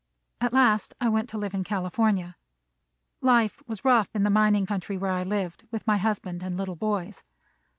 At 0.41 0.51
last 0.51 0.95
I 0.99 1.09
went 1.09 1.29
to 1.29 1.37
live 1.37 1.53
in 1.53 1.63
California. 1.63 2.35
Life 3.21 3.61
was 3.67 3.85
rough 3.85 4.09
in 4.15 4.23
the 4.23 4.31
mining 4.31 4.65
country 4.65 4.97
where 4.97 5.11
I 5.11 5.21
lived, 5.21 5.63
with 5.69 5.85
my 5.85 5.97
husband 5.97 6.41
and 6.41 6.57
little 6.57 6.75
boys. 6.75 7.23